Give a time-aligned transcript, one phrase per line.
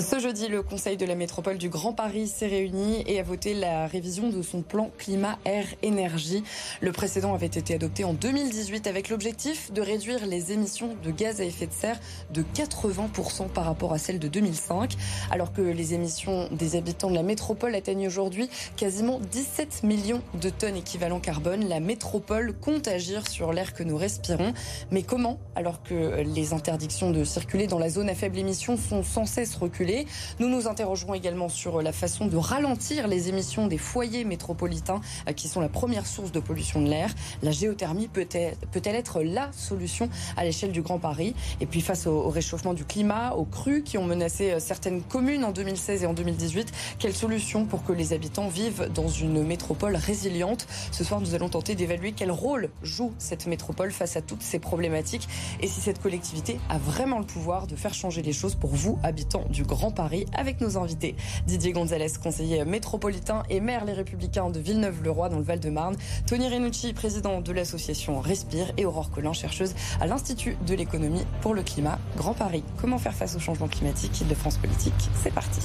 [0.00, 3.52] Ce jeudi, le Conseil de la métropole du Grand Paris s'est réuni et a voté
[3.52, 6.42] la révision de son plan climat-air-énergie.
[6.80, 11.42] Le précédent avait été adopté en 2018 avec l'objectif de réduire les émissions de gaz
[11.42, 12.00] à effet de serre
[12.32, 14.94] de 80% par rapport à celles de 2005.
[15.30, 20.48] Alors que les émissions des habitants de la métropole atteignent aujourd'hui quasiment 17 millions de
[20.48, 24.54] tonnes équivalent carbone, la métropole compte agir sur l'air que nous respirons.
[24.90, 29.02] Mais comment Alors que les interdictions de circuler dans la zone à faible émission sont
[29.02, 29.89] sans cesse reculées.
[30.38, 35.32] Nous nous interrogerons également sur la façon de ralentir les émissions des foyers métropolitains euh,
[35.32, 37.14] qui sont la première source de pollution de l'air.
[37.42, 41.34] La géothermie peut-elle peut être la solution à l'échelle du Grand Paris?
[41.60, 45.44] Et puis face au, réchauffement du climat, aux crues qui ont menacé euh, certaines communes
[45.44, 49.96] en 2016 et en 2018, quelle solution pour que les habitants vivent dans une métropole
[49.96, 50.66] résiliente?
[50.92, 54.58] Ce soir, nous allons tenter d'évaluer quel rôle joue cette métropole face à toutes ces
[54.58, 55.28] problématiques
[55.60, 58.98] et si cette collectivité a vraiment le pouvoir de faire changer les choses pour vous,
[59.02, 61.16] habitants du Grand Paris, avec nos invités.
[61.46, 65.96] Didier Gonzalez, conseiller métropolitain et maire Les Républicains de Villeneuve-le-Roi dans le Val-de-Marne.
[66.26, 71.54] Tony Renucci, président de l'association Respire et Aurore Collin, chercheuse à l'Institut de l'économie pour
[71.54, 72.62] le climat Grand Paris.
[72.76, 74.92] Comment faire face au changement climatique de France Politique?
[75.22, 75.60] C'est parti.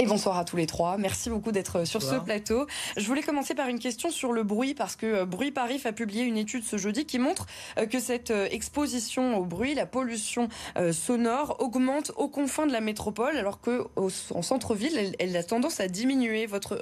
[0.00, 0.96] Et bonsoir à tous les trois.
[0.96, 2.66] Merci beaucoup d'être sur ce plateau.
[2.96, 5.92] Je voulais commencer par une question sur le bruit parce que euh, Bruit Paris a
[5.92, 7.44] publié une étude ce jeudi qui montre
[7.76, 10.48] euh, que cette euh, exposition au bruit, la pollution
[10.92, 15.88] sonore augmente aux confins de la métropole alors que en centre-ville, elle, a tendance à
[15.88, 16.46] diminuer.
[16.46, 16.80] Votre,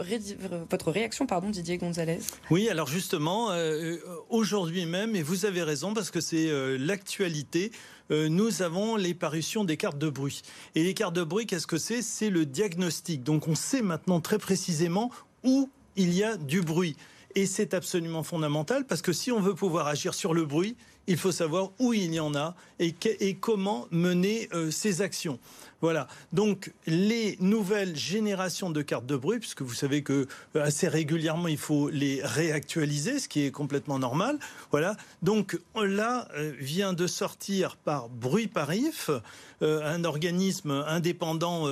[0.71, 2.21] votre réaction, pardon, Didier Gonzalez?
[2.51, 3.49] Oui, alors justement,
[4.29, 7.73] aujourd'hui même, et vous avez raison parce que c'est l'actualité,
[8.11, 10.43] euh, nous avons les parutions des cartes de bruit.
[10.75, 12.03] Et les cartes de bruit, qu'est-ce que c'est?
[12.03, 13.23] C'est le diagnostic.
[13.23, 15.11] Donc on sait maintenant très précisément
[15.45, 16.97] où il y a du bruit.
[17.35, 20.77] Et c'est absolument fondamental parce que si on veut pouvoir agir sur le bruit,
[21.09, 22.95] il faut savoir où il y en a et,
[23.35, 25.41] comment mener euh, ces actions.
[25.81, 26.09] Voilà.
[26.33, 30.27] Donc les nouvelles générations de cartes de bruit, puisque vous savez que
[30.57, 34.39] euh, assez régulièrement il faut les réactualiser, ce qui est complètement normal.
[34.73, 34.97] Voilà.
[35.23, 39.11] Donc là euh, vient de sortir par Bruit Parif,
[39.63, 41.69] euh, un organisme indépendant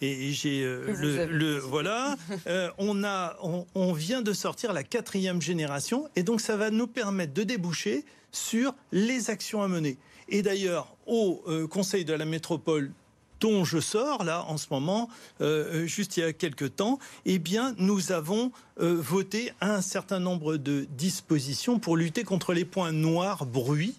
[0.00, 2.16] et, j'ai le, voilà.
[2.78, 3.36] on a
[3.74, 8.04] on vient de sortir la quatrième génération et donc ça va nous permettre de déboucher
[8.36, 9.96] sur les actions à mener.
[10.28, 12.92] Et d'ailleurs, au Conseil de la métropole
[13.40, 15.08] dont je sors là en ce moment,
[15.40, 19.80] euh, euh, juste il y a quelques temps, eh bien nous avons euh, voté un
[19.80, 23.94] certain nombre de dispositions pour lutter contre les points noirs bruit.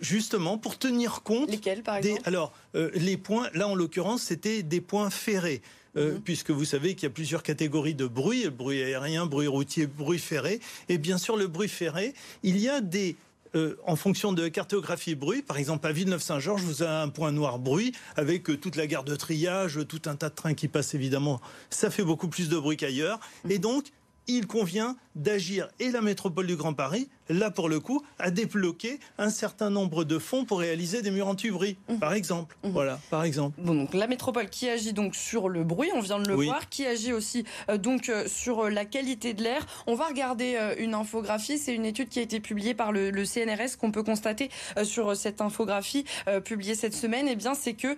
[0.00, 2.22] justement pour tenir compte Lesquels, par exemple?
[2.22, 2.52] des, alors
[2.94, 5.60] les points là en l'occurrence c'était des points ferrés
[5.96, 6.20] mhm.
[6.24, 10.20] puisque vous savez qu'il y a plusieurs catégories de bruit, bruit aérien, bruit routier, bruit
[10.20, 10.60] ferré.
[10.88, 12.14] Et bien sûr, le bruit ferré,
[12.44, 13.16] il y a des
[13.54, 15.42] euh, en fonction de cartographie bruit.
[15.42, 19.04] Par exemple, à Villeneuve-Saint-Georges, vous avez un point noir bruit avec euh, toute la gare
[19.04, 21.40] de triage, tout un tas de trains qui passent évidemment.
[21.70, 23.20] Ça fait beaucoup plus de bruit qu'ailleurs.
[23.48, 23.86] Et donc,
[24.26, 28.98] il convient d'agir et la métropole du Grand Paris, là pour le coup, a débloqué
[29.18, 31.98] un certain nombre de fonds pour réaliser des murs anti-bruit, mmh.
[31.98, 32.56] par exemple.
[32.64, 32.70] Mmh.
[32.70, 33.60] Voilà, par exemple.
[33.60, 36.68] Bon, donc la métropole qui agit donc sur le bruit, on vient de le voir,
[36.68, 39.66] qui agit aussi euh, donc euh, sur euh, la qualité de l'air.
[39.86, 43.76] On va regarder une infographie, c'est une étude qui a été publiée par le, CNRS
[43.78, 44.50] qu'on peut constater
[44.82, 46.04] sur cette infographie
[46.44, 47.26] publiée cette semaine.
[47.28, 47.96] Eh bien, c'est que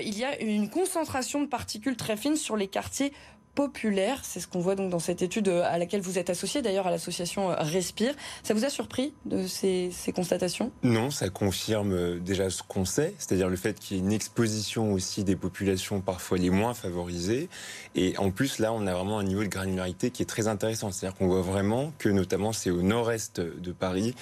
[0.00, 3.12] il y a une concentration de particules très fines sur les quartiers
[3.58, 4.20] populaire.
[4.22, 6.86] C'est ce qu'on voit donc dans cette étude euh, à laquelle vous êtes associé, d'ailleurs
[6.86, 8.14] à l'association euh, Respire.
[8.44, 10.70] Ça vous a surpris de ces, constatations?
[10.84, 14.12] Non, ça confirme euh, déjà ce qu'on sait, c'est-à-dire le fait qu'il y ait une
[14.12, 17.48] exposition aussi des populations parfois les moins favorisées.
[17.96, 20.92] Et en plus, là, on a vraiment un niveau de granularité qui est très intéressant.
[20.92, 24.14] C'est-à-dire qu'on voit vraiment que, notamment, c'est au nord-est de Paris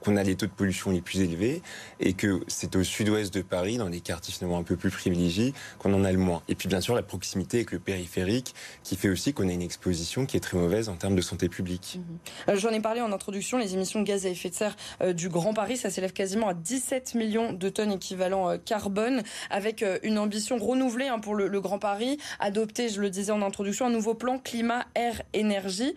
[0.00, 1.62] qu'on a les taux de pollution les plus élevés
[2.00, 5.52] et que c'est au sud-ouest de Paris, dans les quartiers finalement un peu plus privilégiés,
[5.78, 6.42] qu'on en a le moins.
[6.48, 9.62] Et puis, bien sûr, la proximité avec le périphérique qui fait aussi qu'on a une
[9.62, 11.98] exposition qui est très mauvaise en termes de santé publique.
[11.98, 12.18] Mhm.
[12.48, 15.12] Euh, j'en ai parlé en introduction, les émissions de gaz à effet de serre euh,
[15.12, 19.84] du Grand Paris, ça s'élève quasiment à 17 millions de tonnes équivalent euh, carbone, avec
[20.02, 23.86] une ambition renouvelée hein, pour le, le, Grand Paris, adopter, je le disais en introduction,
[23.86, 25.94] un nouveau plan climat, air, énergie.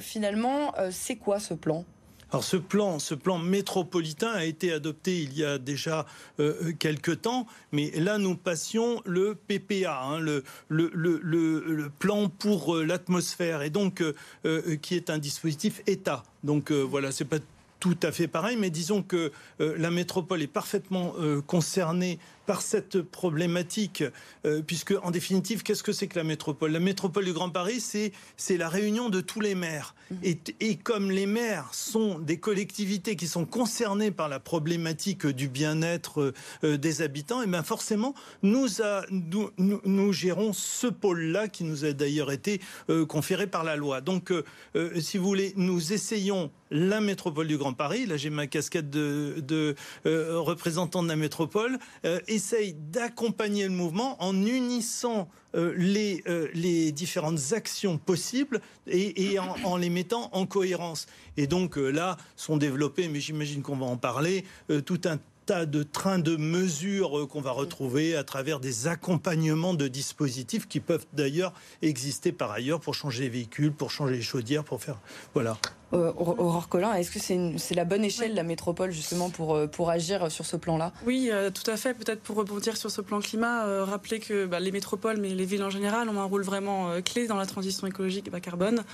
[0.00, 1.84] finalement, c'est quoi ce plan?
[2.32, 6.06] Alors ce plan, ce plan métropolitain a été adopté il y a déjà
[6.40, 10.42] euh, euh, quelques temps, mais là nous passions le PPA, hein, le,
[11.98, 14.02] plan pour euh, l'atmosphère, et donc
[14.80, 16.22] qui est un dispositif État.
[16.42, 17.36] Donc voilà, c'est pas
[17.80, 21.14] tout à fait pareil, mais disons que la métropole est parfaitement
[21.46, 24.04] concernée par cette problématique,
[24.44, 26.72] euh, puisque en définitive, qu'est-ce que c'est que la métropole?
[26.72, 29.94] La métropole du Grand Paris, c'est c'est la réunion de tous les maires.
[30.10, 30.14] Mmh.
[30.22, 35.48] Et, et, comme les maires sont des collectivités qui sont concernées par la problématique du
[35.48, 36.32] bien-être
[36.64, 41.84] euh, des habitants, et bien forcément, nous, a, nous, nous, gérons ce pôle-là qui nous
[41.84, 42.60] a d'ailleurs été
[42.90, 44.00] euh, conféré par la loi.
[44.00, 44.32] Donc,
[44.98, 49.36] si vous voulez, nous essayons la métropole du Grand Paris, là j'ai ma casquette de,
[49.46, 56.22] de euh, représentant de la métropole, euh, essaye d'accompagner le mouvement en unissant euh, les,
[56.54, 61.06] les différentes actions possibles et, en, en, les mettant en cohérence.
[61.36, 64.44] Et donc là sont développés, mais j'imagine qu'on va en parler,
[64.86, 69.88] tout un tas de trains de mesures qu'on va retrouver à travers des accompagnements de
[69.88, 71.52] dispositifs qui peuvent d'ailleurs
[71.82, 74.98] exister par ailleurs pour changer les véhicules, pour changer les chaudières, pour faire
[75.34, 75.58] voilà.
[75.92, 77.18] Euh, Aurore Collin, est-ce que
[77.58, 80.92] c'est la bonne échelle, la métropole, justement, pour, euh, pour agir sur ce plan-là?
[81.06, 81.92] Oui, euh, tout à fait.
[81.92, 85.62] Peut-être pour rebondir sur ce plan climat, rappeler que bah, les métropoles, mais les villes
[85.62, 88.84] en général, ont un rôle vraiment clé dans la transition écologique et bas carbone.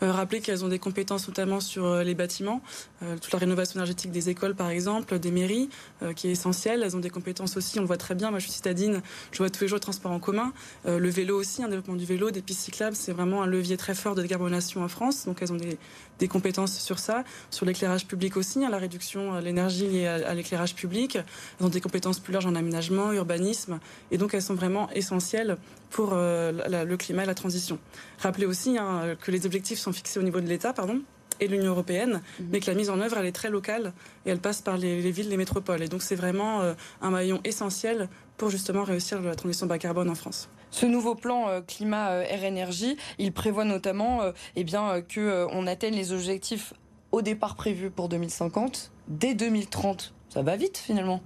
[0.00, 2.62] Rappeler qu'elles ont des compétences notamment sur les bâtiments,
[3.00, 5.68] toute la rénovation énergétique des écoles, par exemple, des mairies,
[6.16, 6.82] qui est essentielle.
[6.84, 8.30] Elles ont des compétences aussi, on le voit très bien.
[8.30, 9.02] Moi, je suis citadine,
[9.32, 10.52] je vois tous les jours le transport en commun.
[10.84, 13.94] le vélo aussi, un développement du vélo, des pistes cyclables, c'est vraiment un levier très
[13.94, 15.24] fort de décarbonation en France.
[15.26, 15.78] Donc, elles ont des,
[16.18, 20.34] des compétences sur ça, sur l'éclairage public aussi, hein, la réduction de l'énergie liée à,
[20.34, 21.16] l'éclairage public.
[21.16, 23.78] Elles ont des compétences plus larges en aménagement, urbanisme,
[24.10, 25.56] et donc elles sont vraiment essentielles
[25.90, 27.78] pour euh, le climat et la transition.
[28.18, 31.02] Rappelez aussi hein, que les objectifs sont fixés au niveau de l'État, pardon,
[31.40, 32.48] et l'Union européenne, mhm.
[32.50, 33.92] mais que la mise en œuvre, elle est très locale
[34.26, 35.82] et elle passe par les, villes, les métropoles.
[35.82, 40.10] Et donc c'est vraiment euh, un maillon essentiel pour justement réussir la transition bas carbone
[40.10, 40.48] en France.
[40.70, 44.20] Ce nouveau plan euh, climat euh, air énergie, il prévoit notamment
[44.56, 46.74] eh bien que on atteigne les objectifs
[47.12, 50.14] au départ prévus pour 2050 dès 2030.
[50.28, 51.22] Ça va vite finalement?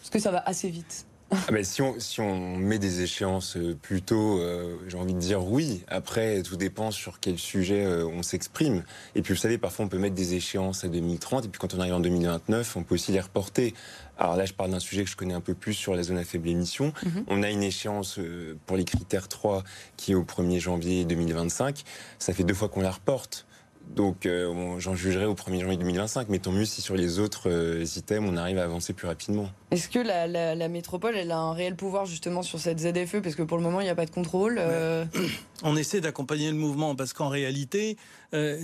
[0.00, 1.06] Parce que ça va assez vite.
[1.32, 5.14] Ah ben, si, on, si on met des échéances euh, plus tôt, euh, j'ai envie
[5.14, 5.82] de dire oui.
[5.88, 8.84] Après, tout dépend sur quel sujet euh, on s'exprime.
[9.14, 11.74] Et puis, vous savez, parfois, on peut mettre des échéances à 2030, et puis quand
[11.74, 13.72] on arrive en 2029, on peut aussi les reporter.
[14.18, 16.18] Alors là, je parle d'un sujet que je connais un peu plus sur la zone
[16.18, 16.92] à faible émission.
[17.04, 17.24] Mhm.
[17.28, 18.20] On a une échéance
[18.66, 19.64] pour les critères 3
[19.96, 21.82] qui est au 1er janvier 2025.
[22.18, 23.46] Ça fait deux fois qu'on la reporte.
[23.94, 27.50] Donc euh, j'en jugerai au 1er janvier 2025, mais tant mieux si sur les autres
[27.50, 29.50] euh, items on arrive à avancer plus rapidement.
[29.70, 33.42] Est-ce que la, métropole elle a un réel pouvoir justement sur cette ZFE Parce que
[33.42, 34.56] pour le moment il n'y a pas de contrôle.
[34.58, 35.04] Euh.
[35.62, 37.96] On essaie d'accompagner le mouvement parce qu'en réalité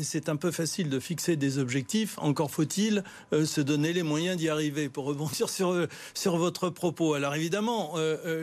[0.01, 2.19] c'est un peu facile de fixer des objectifs.
[2.23, 4.89] Encore faut-il se donner les moyens d'y arriver.
[4.89, 7.13] Pour rebondir sur, sur votre propos.
[7.13, 7.95] Alors évidemment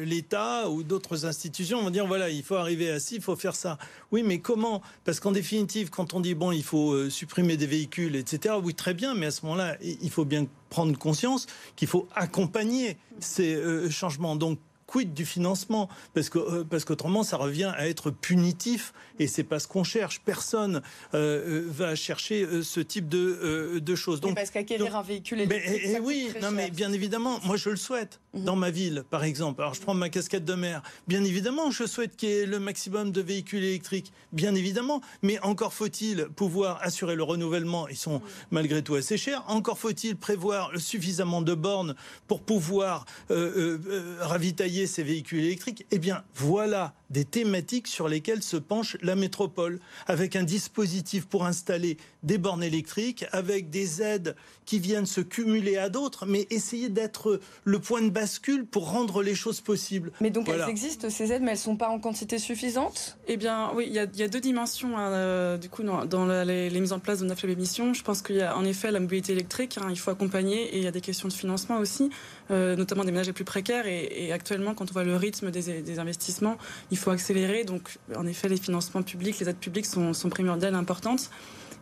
[0.03, 3.55] l'État ou d'autres institutions vont dire voilà il faut arriver à ci, il faut faire
[3.55, 3.79] ça.
[4.11, 4.83] Oui mais comment?
[5.03, 8.55] Parce qu'en définitive quand on dit bon il faut euh, supprimer des véhicules, etc.
[8.61, 12.97] Oui, très bien, mais à ce moment-là, il faut bien prendre conscience qu'il faut accompagner
[13.19, 14.35] ces euh, changements.
[14.35, 14.59] Donc,
[14.95, 15.89] quid du financement?
[16.13, 19.83] Parce que euh, parce qu'autrement, ça revient à être punitif et c'est pas ce qu'on
[19.83, 20.21] cherche.
[20.21, 20.81] Personne
[21.13, 24.21] euh, euh, va chercher ce type de, de choses.
[24.21, 27.75] Donc, parce qu'acquérir un véhicule électrique, mais, oui, non, mais bien évidemment, moi je le
[27.75, 28.45] souhaite mhm.
[28.45, 29.61] dans ma ville, par exemple.
[29.61, 30.81] Alors je prends ma casquette de maire.
[31.07, 34.13] Bien évidemment, je souhaite qu'il y ait le maximum de véhicules électriques.
[34.31, 37.89] Bien évidemment, mais encore faut-il pouvoir assurer le renouvellement.
[37.89, 39.43] Ils sont malgré tout assez chers.
[39.49, 41.95] Encore faut-il prévoir suffisamment de bornes
[42.27, 45.85] pour pouvoir ravitailler ces véhicules électriques.
[45.91, 51.45] Eh bien, voilà des thématiques sur lesquelles se penche la métropole, avec un dispositif pour
[51.45, 56.89] installer des bornes électriques, avec des aides qui viennent se cumuler à d'autres, mais essayer
[56.89, 60.11] d'être le point de bascule pour rendre les choses possibles.
[60.19, 63.17] Mais donc elles existent, ces aides, mais elles ne sont pas en quantité suffisante?
[63.29, 66.91] Eh bien, oui, il y, a deux dimensions, hein, euh, du coup, dans, les, mises
[66.91, 67.93] en place de nos émissions.
[67.93, 70.77] Je pense qu'il y a en effet la mobilité électrique, hein, il faut accompagner, et
[70.79, 72.09] il y a des questions de financement aussi,
[72.51, 75.81] euh, notamment des ménages les plus précaires, et, actuellement, quand on voit le rythme des,
[75.81, 76.57] des investissements,
[76.91, 77.63] il faut accélérer.
[77.63, 81.29] Donc, en effet, les financements publics, les aides publiques sont, primordiales, importantes.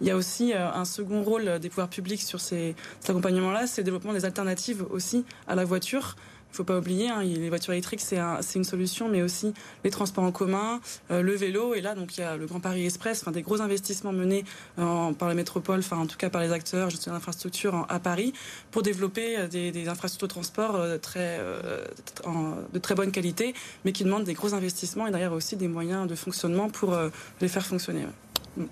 [0.02, 3.68] Il y a aussi euh, un second rôle des pouvoirs publics sur ces, cet accompagnement-là,
[3.68, 6.16] c'est le développement des alternatives aussi à la voiture.
[6.54, 8.20] Il faut pas oublier, hein, les voitures électriques, c'est
[8.54, 11.74] une solution, mais aussi les transports en commun, euh, le vélo.
[11.74, 14.46] Et là, donc, il y a le Grand Paris Express, des gros investissements menés
[14.78, 18.34] euh, par la métropole, enfin, en tout cas par les acteurs, gestion d'infrastructures à Paris,
[18.70, 20.98] pour développer euh, des, infrastructures de transport de
[22.80, 26.14] très bonne qualité, mais qui demandent des gros investissements et derrière aussi des moyens de
[26.14, 26.96] fonctionnement pour
[27.42, 28.06] les faire fonctionner.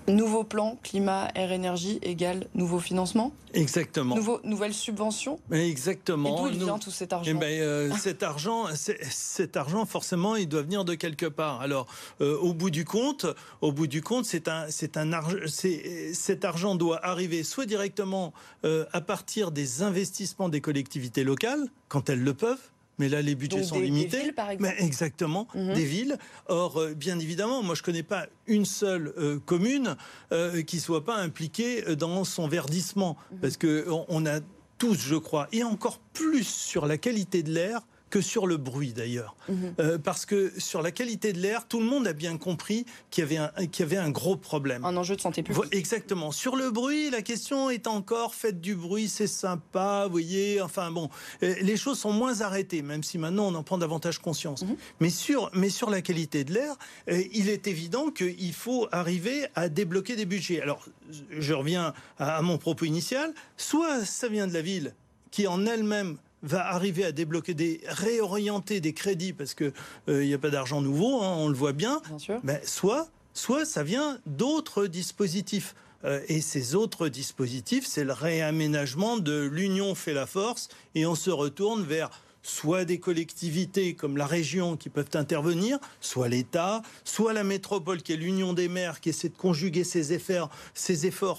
[0.06, 4.14] Nouveau plan climat, air, énergie égale nouveau financement Exactement.
[4.14, 6.48] Nouveau, nouvelle subvention Exactement.
[6.48, 10.48] Et d'où vient tout cet argent eh ben, euh, cet argent, cet argent, forcément, il
[10.48, 11.60] doit venir de quelque part.
[11.60, 11.86] Alors,
[12.20, 13.26] euh, au bout du compte,
[13.60, 18.32] au bout du compte, c'est un, c'est un argent, cet argent doit arriver soit directement
[18.64, 22.70] euh, à partir des investissements des collectivités locales, quand elles le peuvent,
[23.02, 24.16] mais là les budgets sont limités.
[24.16, 24.74] Des villes, par exemple.
[24.78, 25.74] Mais exactement, mhm.
[25.74, 26.18] des villes.
[26.46, 29.96] Or, euh, bien évidemment, moi je connais pas une seule euh, commune
[30.30, 33.38] euh, qui soit pas impliquée dans son verdissement, mhm.
[33.40, 34.38] parce que on a
[34.78, 37.80] tous, je crois, et encore plus sur la qualité de l'air,
[38.12, 39.34] que sur le bruit d'ailleurs.
[39.48, 39.74] Mhm.
[39.80, 43.24] Euh, parce que sur la qualité de l'air, tout le monde a bien compris qu'il
[43.24, 44.84] y, avait un, y avait un gros problème.
[44.84, 45.74] Un enjeu de santé publique.
[45.74, 46.30] Exactement.
[46.30, 50.60] Sur le bruit, la question est encore faite du bruit, c'est sympa, vous voyez.
[50.60, 51.08] Enfin bon,
[51.42, 54.62] euh, les choses sont moins arrêtées, même si maintenant on en prend davantage conscience.
[54.62, 54.76] Mhm.
[55.00, 56.76] mais, sur, mais sur la qualité de l'air,
[57.10, 60.60] euh, il est évident qu'il faut arriver à débloquer des budgets.
[60.60, 60.84] Alors,
[61.30, 63.32] je reviens à mon propos initial.
[63.56, 64.92] Soit ça vient de la ville
[65.30, 69.72] qui en elle-même va arriver à débloquer des réorienter des crédits parce que
[70.08, 72.00] il euh, n'y a pas d'argent nouveau, hein, on le voit bien.
[72.42, 75.74] Mais soit, soit ça vient d'autres dispositifs.
[76.04, 81.14] Euh, et ces autres dispositifs, c'est le réaménagement de l'union fait la force et on
[81.14, 82.10] se retourne vers
[82.42, 88.12] soit des collectivités comme la région qui peuvent intervenir, soit l'État, soit la métropole qui
[88.12, 90.50] est l'union des maires qui essaie de conjuguer ses efforts,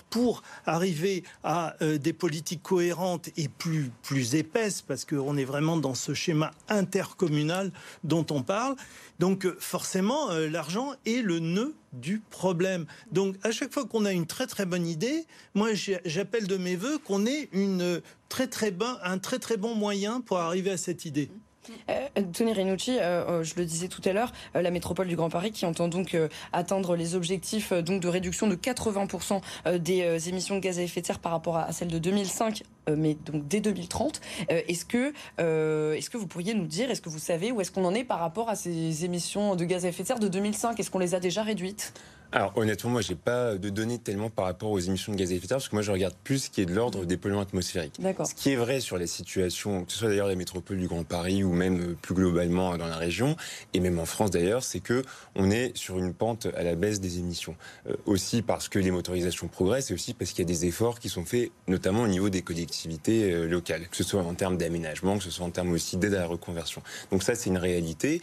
[0.09, 5.77] pour arriver à euh, des politiques cohérentes et plus, plus épaisses, parce qu'on est vraiment
[5.77, 7.71] dans ce schéma intercommunal
[8.03, 8.75] dont on parle.
[9.19, 12.85] Donc euh, forcément, euh, l'argent est le nœud du problème.
[13.11, 16.75] Donc à chaque fois qu'on a une très très bonne idée, moi j'appelle de mes
[16.75, 20.77] voeux qu'on ait une très très bon, un très très bon moyen pour arriver à
[20.77, 21.29] cette idée.
[21.89, 25.29] Euh, Tony Rinucci, euh, euh, je le disais tout à l'heure, la métropole du Grand
[25.29, 26.17] Paris qui entend donc
[26.51, 29.41] atteindre les objectifs donc de réduction de 80%
[29.77, 32.63] des émissions de gaz à effet de serre par rapport à, celles de 2005,
[32.95, 34.21] mais donc dès 2030.
[34.49, 37.85] est-ce que, est-ce que vous pourriez nous dire, est-ce que vous savez où est-ce qu'on
[37.85, 40.79] en est par rapport à ces émissions de gaz à effet de serre de 2005
[40.79, 41.93] Est-ce qu'on les a déjà réduites?
[42.33, 45.35] Alors honnêtement, moi j'ai pas de données tellement par rapport aux émissions de gaz à
[45.35, 47.15] effet de serre parce que moi je regarde plus ce qui est de l'ordre des
[47.15, 47.99] polluants atmosphériques.
[48.25, 51.03] Ce qui est vrai sur les situations, que ce soit d'ailleurs les métropoles du Grand
[51.03, 53.35] Paris ou même euh, plus globalement dans la région
[53.75, 55.03] et même en France d'ailleurs, c'est que
[55.35, 57.55] on est sur une pente à la baisse des émissions.
[57.87, 60.99] Euh, aussi parce que les motorisations progressent et aussi parce qu'il y a des efforts
[60.99, 64.57] qui sont faits notamment au niveau des collectivités euh, locales, que ce soit en termes
[64.57, 66.81] d'aménagement, que ce soit en termes aussi d'aide à la reconversion.
[67.11, 68.21] Donc ça c'est une réalité.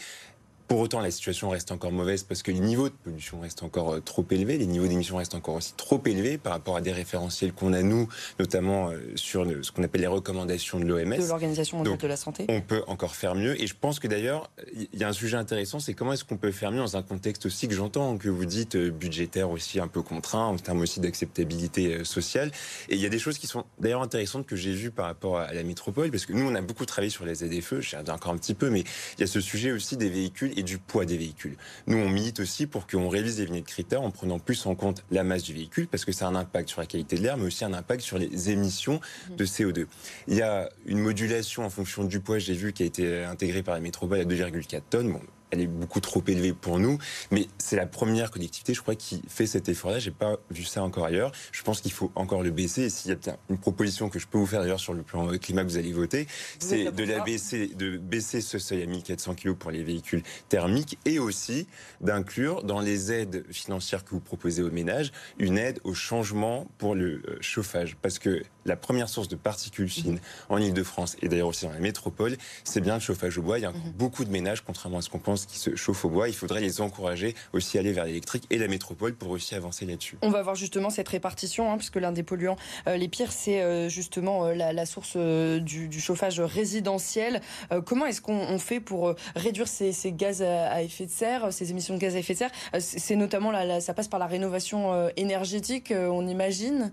[0.71, 3.95] Pour autant, la situation reste encore mauvaise parce que les niveaux de pollution restent encore
[3.95, 6.93] euh, trop élevés, les niveaux d'émissions restent encore aussi trop élevés par rapport à des
[6.93, 8.09] référentiels qu'on a, nous,
[8.39, 11.17] notamment euh, sur ce qu'on appelle les recommandations de l'OMS.
[11.17, 12.47] De l'Organisation mondiale de la santé.
[12.49, 13.61] On peut encore faire mieux.
[13.61, 16.37] Et je pense que d'ailleurs, il y a un sujet intéressant, c'est comment est-ce qu'on
[16.37, 19.81] peut faire mieux dans un contexte aussi que j'entends, que vous dites euh, budgétaire aussi
[19.81, 22.53] un peu contraint, en termes aussi d'acceptabilité sociale.
[22.89, 25.41] Et il y a des choses qui sont d'ailleurs intéressantes que j'ai vues par rapport
[25.41, 28.31] à la métropole, parce que nous, on a beaucoup travaillé sur les ZFE, j'ai encore
[28.31, 28.85] un petit peu, mais
[29.19, 31.57] il y a ce sujet aussi des véhicules et du poids des véhicules.
[31.87, 35.05] Nous, on milite aussi pour qu'on révise les vignettes critères en prenant plus en compte
[35.11, 37.37] la masse du véhicule, parce que ça a un impact sur la qualité de l'air,
[37.37, 39.01] mais aussi un impact sur les émissions
[39.37, 39.87] de CO2.
[40.29, 43.63] Il y a une modulation en fonction du poids, j'ai vu, qui a été intégrée
[43.63, 45.13] par la métropole à 2,4 tonnes.
[45.13, 46.99] Bon, elle est beaucoup trop élevée pour nous,
[47.31, 49.99] mais c'est la première collectivité, je crois, qui fait cet effort-là.
[49.99, 51.33] J'ai pas vu ça encore ailleurs.
[51.53, 52.83] Je pense qu'il faut encore le baisser.
[52.83, 55.27] Et s'il y a une proposition que je peux vous faire d'ailleurs sur le plan
[55.39, 56.27] climat que vous allez voter,
[56.59, 60.99] c'est de la baisser, de baisser ce seuil à 1400 kg pour les véhicules thermiques
[61.05, 61.67] et aussi
[62.01, 66.95] d'inclure dans les aides financières que vous proposez aux ménages une aide au changement pour
[66.95, 71.49] le euh, chauffage, parce que la première source de particules fines en Ile-de-France et d'ailleurs
[71.49, 73.59] aussi dans la métropole, c'est bien le chauffage au bois.
[73.59, 73.93] Il y a mhm.
[73.97, 76.29] beaucoup de ménages, contrairement à ce qu'on pense, qui se chauffent au bois.
[76.29, 79.87] Il faudrait les encourager aussi à aller vers l'électrique et la métropole pour aussi avancer
[79.87, 80.19] là-dessus.
[80.23, 82.57] On va voir justement cette répartition, hein, puisque l'un des polluants
[82.87, 87.41] euh, les pires, c'est euh, justement euh, la, source du, chauffage résidentiel.
[87.85, 92.01] comment est-ce qu'on fait pour réduire ces, gaz à, effet de serre, ces émissions de
[92.01, 92.51] gaz à effet de serre?
[92.79, 96.93] C'est notamment, ça passe par la rénovation énergétique, on imagine?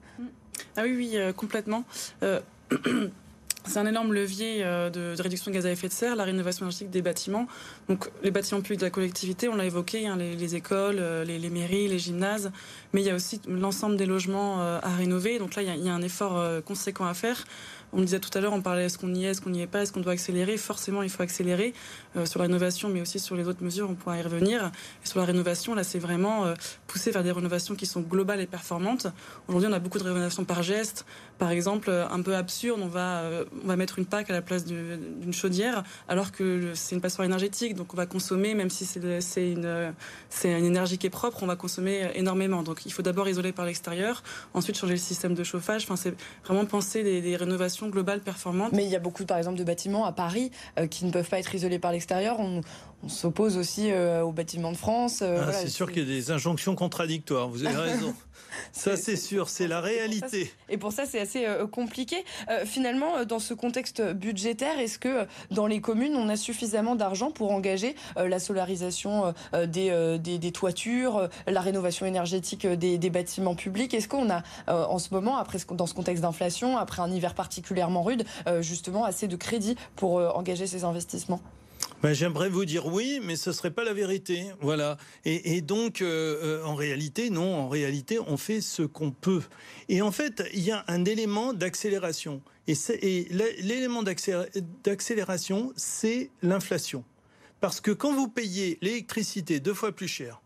[0.76, 1.84] Ah oui, oui, euh, complètement.
[2.24, 2.40] Euh,
[3.68, 6.66] c'est un énorme levier euh, de, réduction de gaz à effet de serre, la rénovation
[6.66, 7.48] énergétique des bâtiments.
[7.90, 11.88] Donc, les bâtiments publics de la collectivité, on l'a évoqué, hein, les, écoles, les, mairies,
[11.88, 12.52] les gymnases,
[12.94, 15.40] mais il y a aussi l'ensemble des logements à rénover.
[15.40, 17.46] Donc là, il y a un effort conséquent à faire.
[17.94, 19.68] On disait tout à l'heure, on parlait est-ce qu'on y est, est-ce qu'on n'y est
[19.68, 20.58] pas, est-ce qu'on doit accélérer?
[20.58, 21.74] Forcément, il faut accélérer
[22.18, 24.72] euh, sur la rénovation, mais aussi sur les autres mesures, on pourra y revenir.
[25.04, 26.54] Et sur la rénovation, là, c'est vraiment euh,
[26.88, 29.08] pousser vers des rénovations qui sont globales et performantes.
[29.48, 31.06] Aujourd'hui, on a beaucoup de rénovations par geste.
[31.38, 33.24] Par exemple, euh, un peu absurde, on va,
[33.64, 37.26] on va mettre une PAC à la place d'une chaudière, alors que c'est une passoire
[37.26, 39.94] énergétique, donc on va consommer, même si c'est une,
[40.46, 42.64] une énergie qui est propre, on va consommer énormément.
[42.64, 45.84] Donc il faut d'abord isoler par l'extérieur, ensuite changer le système de chauffage.
[45.84, 46.16] Enfin, c'est
[46.46, 48.72] vraiment penser des, des rénovations rénovation globale performante.
[48.72, 50.52] Mais il y a beaucoup, par exemple, de bâtiments à Paris
[50.90, 52.40] qui ne peuvent pas être isolés par l'extérieur.
[52.40, 52.62] On,
[53.08, 55.22] s'oppose aussi aux bâtiments de France.
[55.22, 57.48] Ah, c'est sûr qu'il y a des injonctions contradictoires.
[57.48, 58.14] Vous avez raison.
[58.72, 60.52] Ça, c'est sûr, c'est la réalité.
[60.70, 62.24] Et pour ça, c'est assez euh, compliqué.
[62.50, 66.96] Euh, finalement, euh, dans ce contexte budgétaire, est-ce que dans les communes, on a suffisamment
[66.96, 73.94] d'argent pour engager la solarisation des, des, toitures, la rénovation énergétique des, des bâtiments publics?
[73.94, 78.04] Est-ce qu'on a, en ce moment, après, dans ce contexte d'inflation, après un hiver particulièrement
[78.04, 78.26] rude,
[78.62, 81.42] justement assez de crédit pour engager ces investissements?
[82.02, 84.46] Ben, J'aimerais vous dire oui, mais ce serait pas la vérité.
[84.62, 84.98] Voilà.
[85.26, 87.56] Et, donc, euh, euh, en réalité, non.
[87.56, 89.44] En réalité, on fait ce qu'on peut.
[89.90, 92.42] Et en fait, il y a un élément d'accélération.
[92.68, 93.28] Et, et
[93.62, 97.04] l'élément d'accélération, c'est l'inflation.
[97.60, 100.42] Parce que quand vous payez l'électricité deux fois plus cher,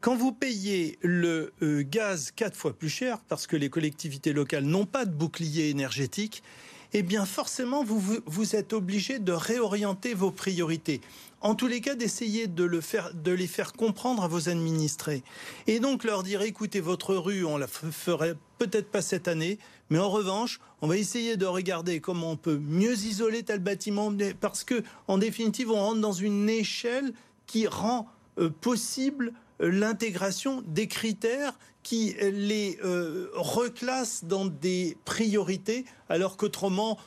[0.00, 4.64] quand vous payez le euh, gaz quatre fois plus cher, parce que les collectivités locales
[4.64, 6.42] n'ont pas de bouclier énergétique,
[6.92, 11.00] eh bien forcément, vous, vous êtes obligé de réorienter vos priorités.
[11.42, 12.80] En tous les cas, d'essayer de, le
[13.14, 15.22] de les faire comprendre à vos administrés.
[15.66, 19.98] Et donc leur dire, écoutez, votre rue, on la ferait peut-être pas cette année, mais
[19.98, 24.64] en revanche, on va essayer de regarder comment on peut mieux isoler tel bâtiment, parce
[24.64, 27.14] que, en définitive, on rentre dans une échelle
[27.46, 28.06] qui rend
[28.38, 36.98] euh, possible l'intégration des critères qui les euh, reclassent dans des priorités, alors qu'autrement,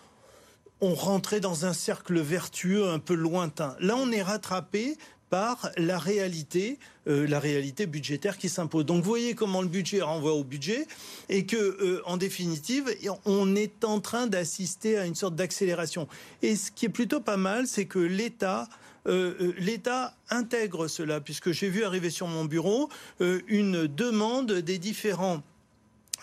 [0.81, 3.75] on rentrait dans un cercle vertueux un peu lointain.
[3.79, 4.98] Là, on est rattrapé
[5.29, 8.86] par la réalité, euh, la réalité budgétaire qui s'impose.
[8.86, 10.86] Donc vous voyez comment le budget renvoie au budget
[11.29, 12.86] et que, en définitive,
[13.25, 16.07] on est en train d'assister à une sorte d'accélération.
[16.43, 18.67] Et ce qui est plutôt pas mal, c'est que l'État
[19.05, 22.89] euh, euh, l'État intègre cela, puisque j'ai vu arriver sur mon bureau
[23.22, 25.43] euh, une demande des différents,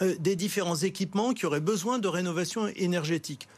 [0.01, 3.49] des différents équipements qui auraient besoin de rénovation énergétique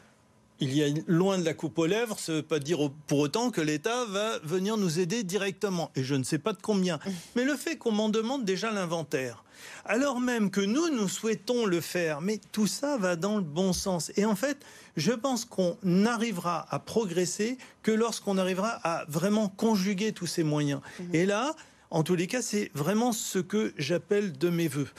[0.63, 3.19] il y a loin de la coupe aux lèvres, ça ne veut pas dire pour
[3.19, 5.91] autant que l'État va venir nous aider directement.
[5.95, 6.99] Et je ne sais pas de combien.
[7.35, 9.43] Mais le fait qu'on m'en demande déjà l'inventaire,
[9.85, 13.71] alors même que nous, nous souhaitons le faire, mais tout ça va dans le bon
[13.71, 14.11] sens.
[14.17, 14.57] Et en fait,
[14.97, 20.81] je pense qu'on n'arrivera à progresser que lorsqu'on arrivera à vraiment conjuguer tous ces moyens.
[20.99, 21.03] Mmh.
[21.15, 21.55] Et là,
[21.91, 24.89] en tous les cas, c'est vraiment ce que j'appelle de mes voeux.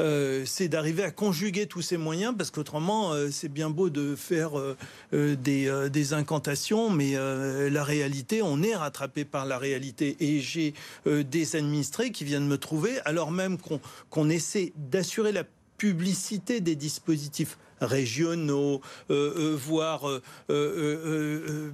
[0.00, 4.16] Euh, c'est d'arriver à conjuguer tous ces moyens, parce qu'autrement, euh, c'est bien beau de
[4.16, 7.12] faire euh, des, incantations, mais
[7.70, 10.16] la réalité, on est rattrapé par la réalité.
[10.20, 10.74] Et j'ai
[11.06, 13.58] des administrés qui viennent me trouver, alors même
[14.08, 15.44] qu'on essaie d'assurer la
[15.76, 20.20] publicité des dispositifs régionaux, voire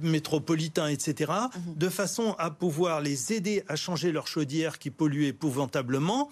[0.01, 5.23] métropolitains, etc., mmh de façon à pouvoir les aider à changer leur chaudière qui pollue
[5.23, 6.29] épouvantablement.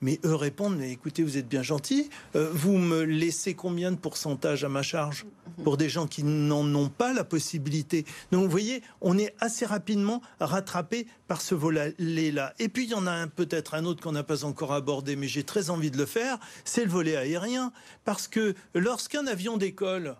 [0.00, 3.96] Mais eux répondent, mais écoutez, vous êtes bien gentil, euh, vous me laissez combien de
[3.96, 5.24] pourcentage à ma charge
[5.62, 8.04] pour des gens qui n'en ont pas la possibilité?
[8.30, 12.54] Donc vous voyez, on est assez rapidement rattrapé par ce volet-là.
[12.58, 15.28] Et puis il y en a peut-être un autre qu'on n'a pas encore abordé, mais
[15.28, 17.72] j'ai très envie de le faire, c'est le volet aérien.
[18.04, 20.16] Parce que lorsqu'un avion décolle,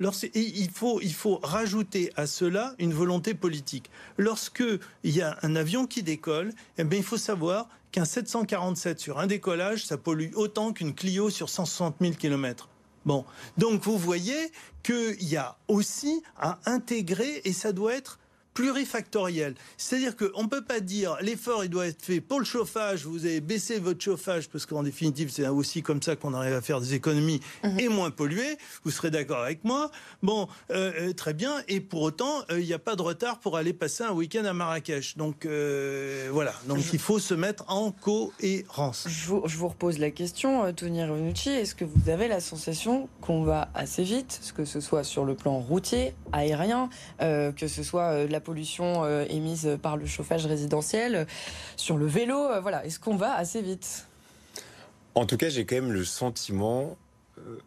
[0.00, 3.90] il faut, il faut rajouter à cela une volonté politique.
[4.18, 4.64] Lorsque
[5.04, 9.18] il y a un avion qui décolle, eh bien, il faut savoir qu'un 747 sur
[9.18, 12.68] un décollage, ça pollue autant qu'une Clio sur 160 000 km.
[13.04, 13.24] Bon,
[13.58, 14.52] donc vous voyez
[14.82, 18.18] qu'il y a aussi à intégrer, et ça doit être
[18.54, 19.54] plurifactoriel.
[19.76, 23.24] C'est-à-dire qu'on ne peut pas dire l'effort il doit être fait pour le chauffage, vous
[23.24, 26.80] avez baissé votre chauffage, parce qu'en définitive c'est aussi comme ça qu'on arrive à faire
[26.80, 27.80] des économies mhm.
[27.80, 29.90] et moins polluer, vous serez d'accord avec moi.
[30.22, 33.40] Bon, euh, euh, très bien, et pour autant, euh, il n'y a pas de retard
[33.40, 35.16] pour aller passer un week-end à Marrakech.
[35.16, 35.46] Donc
[36.30, 39.06] voilà, donc il faut se mettre en cohérence.
[39.08, 43.08] Je vous, je vous repose la question, Tony Renucci, est-ce que vous avez la sensation
[43.20, 46.88] qu'on va assez vite, que ce soit sur le plan routier, aérien,
[47.18, 51.26] que ce soit la pollution euh, émise par le chauffage résidentiel,
[51.76, 52.36] sur le vélo.
[52.36, 54.06] Euh, voilà, est-ce qu'on va assez vite?
[55.14, 56.96] En tout cas, j'ai quand même le sentiment
[57.38, 57.58] euh,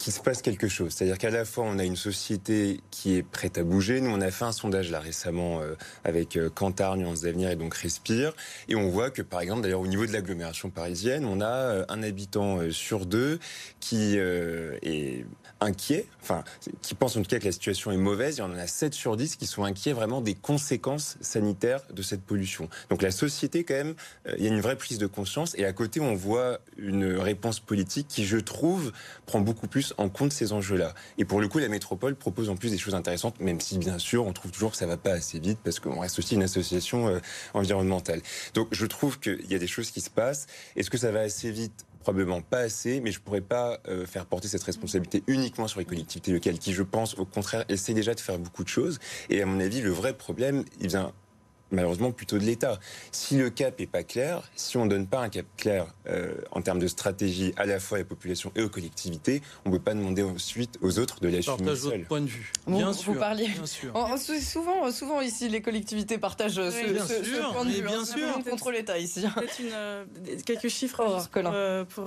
[0.00, 0.92] qu'il se passe quelque chose.
[0.92, 4.00] C'est-à-dire qu'à la fois, on a une société qui est prête à bouger.
[4.00, 5.60] Nous, on a fait un sondage là récemment
[6.04, 8.32] avec Kantar, Nuance d'Avenir et donc Respire.
[8.68, 12.02] Et on voit que, par exemple, d'ailleurs, au niveau de l'agglomération parisienne, on a un
[12.02, 13.38] habitant sur deux
[13.78, 15.24] qui est
[15.60, 16.42] inquiets, enfin,
[16.82, 18.38] qui pensent en tout cas que la situation est mauvaise.
[18.38, 22.02] Il y en a 7 sur 10 qui sont inquiets vraiment des conséquences sanitaires de
[22.02, 22.68] cette pollution.
[22.88, 23.94] Donc la société, quand même,
[24.26, 25.54] euh, il y a une vraie prise de conscience.
[25.58, 28.92] Et à côté, on voit une réponse politique qui, je trouve,
[29.26, 30.94] prend beaucoup plus en compte ces enjeux-là.
[31.18, 33.98] Et pour le coup, la métropole propose en plus des choses intéressantes, même si, bien
[33.98, 36.42] sûr, on trouve toujours que ça va pas assez vite parce qu'on reste aussi une
[36.42, 37.18] association euh,
[37.54, 38.22] environnementale.
[38.54, 40.46] Donc je trouve qu'il y a des choses qui se passent.
[40.76, 41.86] Est-ce que ça va assez vite?
[42.00, 45.80] Probablement pas assez, mais je ne pourrais pas euh, faire porter cette responsabilité uniquement sur
[45.80, 48.98] les collectivités locales, qui, je pense, au contraire, essaient déjà de faire beaucoup de choses.
[49.28, 51.12] Et à mon avis, le vrai problème, il vient
[51.70, 52.78] malheureusement plutôt de l'État.
[53.12, 56.34] Si le cap n'est pas clair, si on ne donne pas un cap clair euh,
[56.52, 59.76] en termes de stratégie à la fois à la population et aux collectivités, on ne
[59.76, 61.76] peut pas demander ensuite aux autres de l'assumer seul.
[61.76, 62.52] votre point de vue.
[62.66, 63.48] bien sûr, vous parliez.
[63.48, 63.92] Bien sûr.
[64.40, 67.82] souvent, souvent ici, les collectivités partagent ce, ce, point de vue.
[67.82, 68.04] Bien hein.
[68.04, 68.44] sûr.
[68.50, 69.24] contre l'État ici.
[69.26, 69.34] Hein.
[69.60, 70.04] Une, euh,
[70.44, 72.06] quelques chiffres pour, euh, pour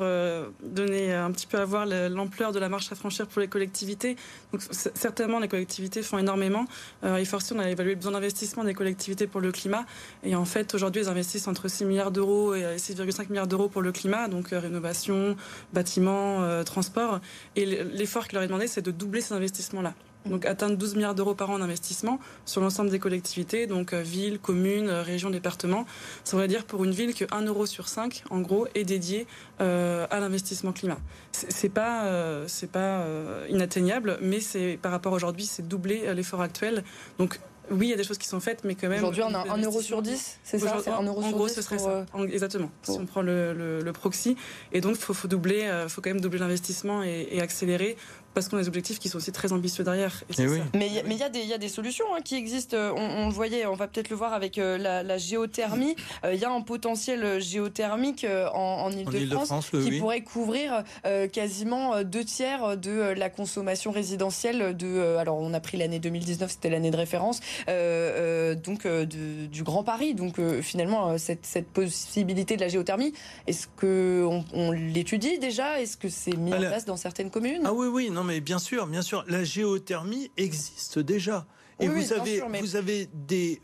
[0.64, 4.16] donner un petit peu à voir l'ampleur de la marche à franchir pour les collectivités.
[4.52, 6.66] Donc, certainement, les collectivités font énormément.
[7.04, 9.86] et forcément, on a évalué le besoin d'investissement des collectivités pour le climat.
[10.24, 13.82] Et en fait, aujourd'hui, ils investissent entre 6 milliards d'euros et 6,5 milliards d'euros pour
[13.82, 15.38] le climat, donc euh, rénovation,
[15.72, 17.22] bâtiment, euh, transport.
[17.56, 19.94] Et l'effort qui leur est demandé, c'est de doubler ces investissements-là.
[20.26, 24.40] Donc atteindre 12 milliards d'euros par an d'investissement sur l'ensemble des collectivités, donc euh, villes,
[24.40, 25.86] communes, régions, départements.
[26.24, 29.28] Ça veut dire pour une ville que 1 euro sur 5, en gros, est dédié
[29.60, 30.98] à l'investissement climat.
[31.32, 32.06] C'est pas,
[32.48, 33.06] c'est pas
[33.50, 36.84] inatteignable, mais c'est par rapport à aujourd'hui, c'est doubler l'effort actuel.
[37.18, 37.40] Donc
[37.72, 39.00] oui, il y a des choses qui sont faites, mais quand même.
[39.00, 41.78] Aujourd'hui, on a 1 euro sur 10, c'est ça 1 euro en gros, ce serait
[41.78, 42.06] ça.
[42.16, 42.70] Euh, exactement.
[42.84, 44.36] Si on prend le, proxy.
[44.72, 47.96] Et donc, il faut, faut, doubler, euh, faut quand même doubler l'investissement et, et, accélérer
[48.34, 50.24] parce qu'on a des objectifs qui sont aussi très ambitieux derrière.
[50.38, 52.78] Eh mais il y, y, a des solutions hein, qui existent.
[52.78, 55.96] On, on, le voyait, on va peut-être le voir avec euh, la, géothermie.
[56.30, 60.84] Il y a un potentiel géothermique en, en Ile-de-France qui pourrait couvrir
[61.32, 65.18] quasiment deux tiers de la consommation résidentielle de.
[65.18, 67.40] alors, on a pris l'année 2019, c'était l'année de référence.
[67.70, 70.14] Euh, euh, donc euh, du Grand Paris.
[70.14, 73.14] Donc finalement, cette, cette, possibilité de la géothermie,
[73.48, 75.82] est-ce qu'on on, l'étudie déjà?
[75.82, 77.64] Est-ce que c'est mis en place dans certaines communes?
[77.66, 81.46] Ah oui, oui, non, mais bien sûr, bien sûr, la géothermie existe déjà.
[81.80, 83.60] Et vous, avez, vous avez des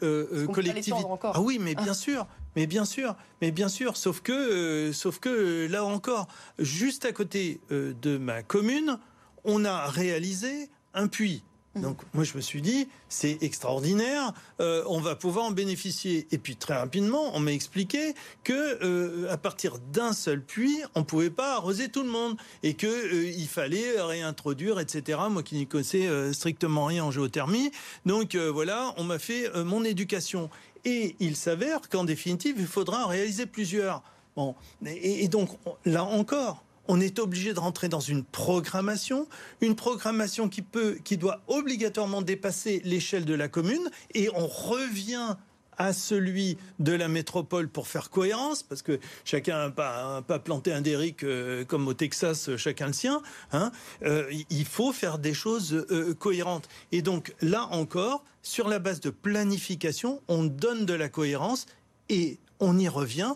[0.54, 1.06] collectivités.
[1.24, 2.28] Ah oui, mais bien sûr.
[2.56, 7.62] Mais bien sûr, mais bien sûr, sauf que, sauf que là encore, juste à côté
[7.70, 8.98] de ma commune,
[9.44, 11.44] on a réalisé un puits.
[11.76, 11.82] Mmh.
[11.82, 16.28] Donc moi je me suis dit c'est extraordinaire, euh, on va pouvoir en bénéficier.
[16.32, 21.04] Et puis très rapidement on m'a expliqué que euh, à partir d'un seul puits on
[21.04, 25.20] pouvait pas arroser tout le monde et que euh, fallait réintroduire etc.
[25.30, 27.72] Moi qui n'y connaissais strictement rien en géothermie,
[28.06, 30.50] donc voilà on m'a fait mon éducation
[30.86, 34.04] et il s'avère qu'en définitive il faudra en réaliser plusieurs.
[34.36, 34.56] Bon
[34.86, 35.50] et donc
[35.86, 39.28] là encore on est obligé de rentrer dans une programmation,
[39.62, 45.36] une programmation qui peut, qui doit obligatoirement dépasser l'échelle de la commune, et on revient
[45.78, 50.82] à celui de la métropole pour faire cohérence, parce que chacun n'a pas, planté un
[50.82, 53.22] Derrick euh, comme au Texas, chacun le sien.
[53.54, 53.72] Hein.
[54.04, 56.68] Euh, il faut faire des choses euh, cohérentes.
[56.92, 61.68] Et donc là encore, sur la base de planification, on donne de la cohérence
[62.10, 63.36] et on y revient.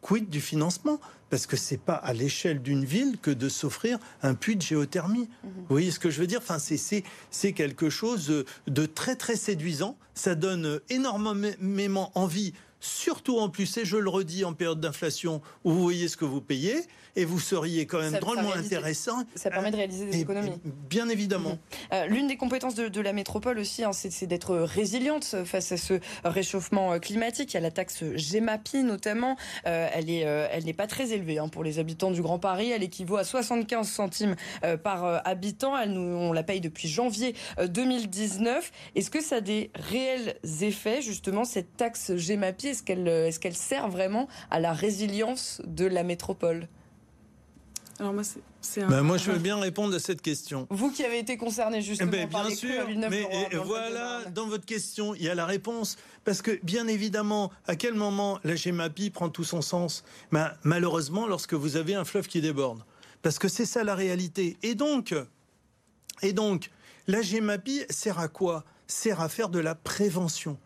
[0.00, 1.00] Quid du financement?
[1.28, 5.28] Parce que c'est pas à l'échelle d'une ville que de s'offrir un puits de géothermie.
[5.44, 5.50] Mhm.
[5.58, 6.40] Vous voyez ce que je veux dire?
[6.42, 9.96] Enfin, c'est quelque chose de très très séduisant.
[10.14, 15.72] Ça donne énormément envie surtout en plus, et je le redis, en période d'inflation où
[15.72, 16.76] vous voyez ce que vous payez,
[17.16, 19.24] et vous seriez quand même drôlement intéressant.
[19.34, 20.60] Ça permet de réaliser des économies.
[20.88, 21.50] bien évidemment.
[21.50, 21.58] Mhm.
[21.92, 25.94] Euh, l'une des compétences de, la métropole aussi, hein, c'est d'être résiliente face à ce
[26.24, 27.52] réchauffement euh, climatique.
[27.52, 29.36] Il y a la taxe GEMAPI notamment.
[29.66, 32.70] Euh, elle est, elle n'est pas très élevée hein, pour les habitants du Grand Paris.
[32.70, 34.36] Elle équivaut à 75 centimes
[34.82, 35.76] par habitant.
[35.76, 38.70] Elle nous, on la paye depuis janvier 2019.
[38.94, 42.69] Est-ce que ça a des réels effets justement cette taxe GEMAPI?
[42.70, 46.68] Est-ce qu'elle, est-ce qu'elle sert vraiment à la résilience de la métropole?
[48.00, 48.40] Alors moi, c'est,
[48.86, 50.66] ben, moi, je veux bien répondre à cette question.
[50.70, 53.28] Vous qui avez été concerné justement eh ben, par bien sûr, mais
[53.62, 55.98] voilà, dans votre question, il y a la réponse.
[56.24, 60.02] Parce que, bien évidemment, à quel moment la GEMAPI prend tout son sens?
[60.32, 62.84] Ben, Malheureusement, lorsque vous avez un fleuve qui déborde.
[63.20, 64.56] Parce que c'est ça la réalité.
[64.62, 65.14] Et donc,
[66.22, 66.70] et donc
[67.06, 68.64] la GEMAPI sert à quoi?
[68.86, 70.58] Sert à faire de la prévention.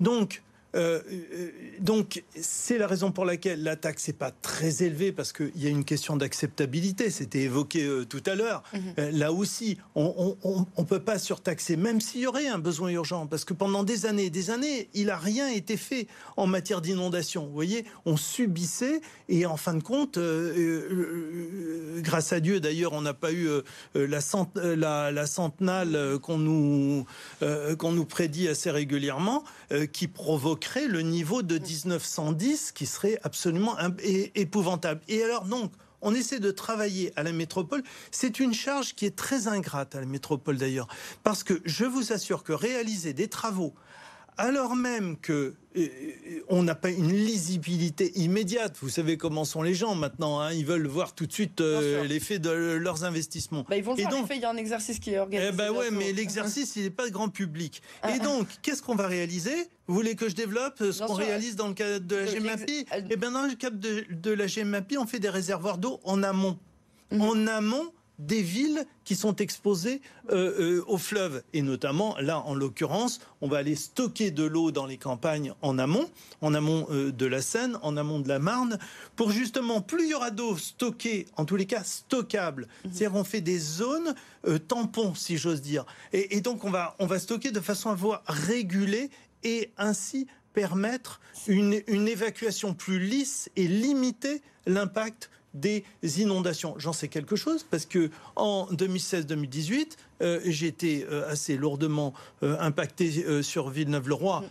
[0.00, 0.42] Donc,
[0.74, 5.32] euh, euh, donc, c'est la raison pour laquelle la taxe n'est pas très élevée, parce
[5.32, 7.10] qu'il y a une question d'acceptabilité.
[7.10, 8.62] C'était évoqué euh, tout à l'heure.
[8.72, 9.10] Mhm.
[9.12, 10.36] là aussi, on
[10.78, 14.06] ne peut pas surtaxer, même s'il y aurait un besoin urgent, parce que pendant des
[14.06, 16.06] années et des années, il n'a rien été fait
[16.36, 17.46] en matière d'inondation.
[17.46, 20.18] Vous voyez, on subissait, et en fin de compte,
[22.02, 23.48] grâce à Dieu, d'ailleurs, on n'a pas eu
[23.94, 24.20] la,
[24.54, 27.04] la, la, centenale qu'on nous,
[27.78, 29.44] qu'on nous prédit assez régulièrement,
[29.92, 33.76] qui provoque le niveau de 1910 qui serait absolument
[34.34, 35.00] épouvantable.
[35.08, 37.82] Et alors donc, on essaie de travailler à la métropole.
[38.10, 40.88] C'est une charge qui est très ingrate à la métropole d'ailleurs,
[41.22, 43.74] parce que je vous assure que réaliser des travaux
[44.36, 45.54] alors même que
[46.48, 48.76] on n'a pas une lisibilité immédiate.
[48.80, 50.40] Vous savez comment sont les gens maintenant.
[50.40, 50.52] Hein.
[50.52, 53.64] ils veulent voir tout de suite euh, l'effet de leurs investissements.
[53.68, 55.50] Bah, ils vont le voir Il y a un exercice qui est organisé.
[55.52, 57.82] Eh ben ouais, mais l'exercice, il n'est pas grand public.
[58.02, 58.24] Ah, Et ah.
[58.24, 59.54] donc, qu'est-ce qu'on va réaliser?
[59.86, 63.16] Vous voulez que je développe ce qu'on réalise dans le cadre de la GMAPI Eh
[63.16, 66.58] bien, dans le cadre de, la GMAPI, on fait des réservoirs d'eau en amont.
[67.10, 67.20] Mhm.
[67.22, 71.42] En amont des villes qui sont exposées euh, euh, au fleuve.
[71.52, 75.78] Et notamment, là, en l'occurrence, on va aller stocker de l'eau dans les campagnes en
[75.78, 76.08] amont,
[76.40, 78.78] en amont euh, de la Seine, en amont de la Marne,
[79.16, 82.92] pour justement, plus il y aura d'eau stockée, en tous les cas stockable, mhm.
[82.92, 84.14] c'est-à-dire on fait des zones
[84.68, 85.84] tampons, si j'ose dire.
[86.12, 89.10] Et, donc, on va, on va stocker de façon à voir réguler
[89.44, 96.74] et ainsi permettre une, une évacuation plus lisse et limiter l'impact des inondations.
[96.78, 102.56] J'en sais quelque chose parce que en 2016-2018, euh, j'ai été euh, assez lourdement euh,
[102.60, 104.44] impacté sur Villeneuve-le-Roi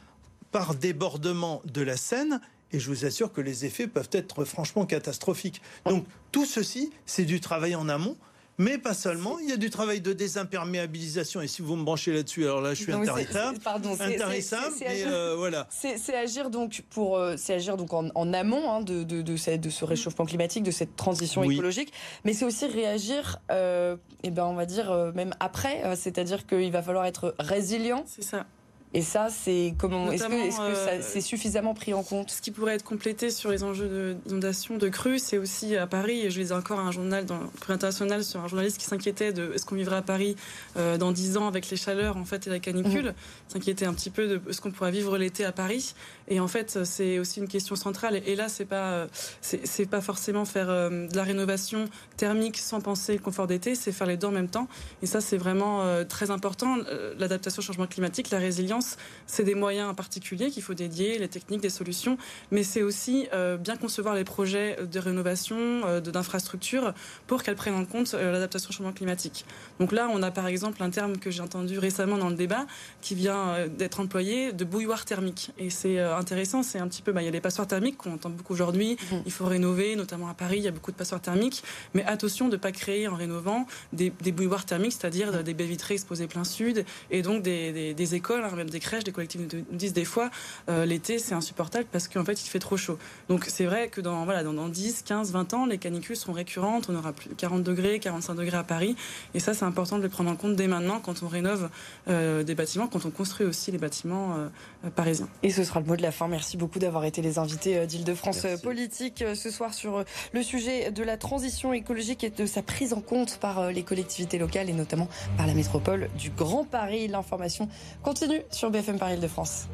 [0.51, 2.41] par débordement de la Seine.
[2.73, 5.61] Et je vous assure que les effets peuvent être franchement catastrophiques.
[5.85, 8.15] Donc tout ceci, c'est du travail en amont.
[8.61, 11.41] Mais pas seulement, il y a du travail de désimperméabilisation.
[11.41, 13.57] Et si vous me branchez là-dessus, alors là, je suis intarissable.
[13.59, 15.67] Pardon, intarissable, mais euh, voilà.
[15.71, 19.83] C'est agir donc pour, euh, c'est agir donc en, amont hein, de, de, de, ce
[19.83, 21.91] réchauffement climatique, de cette transition écologique.
[22.23, 26.71] Mais c'est aussi réagir, euh, et ben on va dire euh, même après, c'est-à-dire qu'il
[26.71, 28.03] va falloir être résilient.
[28.05, 28.45] C'est ça.
[28.93, 32.75] Et ça, c'est comment Est-ce que, euh, c'est suffisamment pris en compte Ce qui pourrait
[32.75, 36.25] être complété sur les enjeux d'inondation, de, de crues, c'est aussi à Paris.
[36.25, 39.65] Et je lisais encore un journal dans international sur un journaliste qui s'inquiétait de ce
[39.65, 40.35] qu'on vivrait à Paris
[40.75, 43.05] euh, dans 10 ans avec les chaleurs en fait et la canicule.
[43.05, 43.13] Mhm.
[43.47, 45.93] S'inquiétait un petit peu de ce qu'on pourrait vivre l'été à Paris.
[46.31, 48.19] Et en fait, c'est aussi une question centrale.
[48.25, 49.05] Et là, c'est pas
[49.41, 51.85] c'est pas forcément faire euh, de la rénovation
[52.17, 54.67] thermique sans penser confort d'été, c'est faire les deux en même temps.
[55.03, 56.77] Et ça, c'est vraiment très important.
[57.19, 61.61] L'adaptation au changement climatique, la résilience c'est des moyens particuliers qu'il faut dédier, les techniques,
[61.61, 62.17] des solutions,
[62.51, 66.93] mais c'est aussi euh, bien concevoir les projets de rénovation, euh, d'infrastructures
[67.27, 69.45] pour qu'elles prennent en compte euh, l'adaptation au changement climatique.
[69.79, 72.65] Donc là, on a par exemple un terme que j'ai entendu récemment dans le débat
[73.01, 75.51] qui vient d'être employé de bouilloire thermique.
[75.57, 78.13] Et c'est intéressant, c'est un petit peu, bah, il y a les passoires thermiques qu'on
[78.13, 79.15] entend beaucoup aujourd'hui, mmh.
[79.25, 82.47] il faut rénover, notamment à Paris, il y a beaucoup de passoires thermiques, mais attention
[82.47, 85.43] de ne pas créer en rénovant des, bouilloires thermiques, c'est-à-dire mmh.
[85.43, 89.41] des baies vitrées exposées plein sud, et donc des, écoles, hein, des crèches, des collectifs
[89.41, 90.29] nous disent des fois,
[90.69, 92.97] euh, l'été c'est insupportable parce qu'en fait il fait trop chaud.
[93.29, 96.87] Donc c'est vrai que dans, voilà, dans, 10, 15, 20 ans, les canicules seront récurrentes,
[96.89, 98.95] on aura plus de 40 degrés, 45 degrés à Paris.
[99.33, 101.69] Et ça c'est important de le prendre en compte dès maintenant quand on rénove
[102.07, 105.29] euh, des bâtiments, quand on construit aussi les bâtiments euh, parisiens.
[105.43, 108.45] Et ce sera le mot de la Merci beaucoup d'avoir été les invités euh, d'Île-de-France
[108.45, 112.61] euh, Politique euh, ce soir sur le sujet de la transition écologique et de sa
[112.61, 117.07] prise en compte par les collectivités locales et notamment par la métropole du Grand Paris.
[117.07, 117.69] L'information
[118.03, 119.67] continue sur BFM Paris Île-de-France.